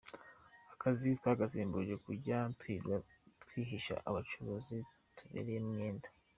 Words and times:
Akazi 0.73 1.07
twagasimbuje 1.19 1.93
kujya 2.05 2.37
twirirwa 2.59 2.97
twihisha 3.43 3.95
abacuruzi 4.09 4.77
tubereyemo 5.17 5.69
imyenda. 5.73 6.07